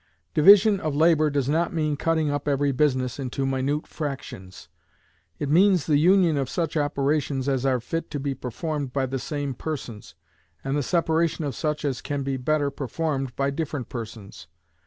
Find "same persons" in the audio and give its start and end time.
9.19-10.15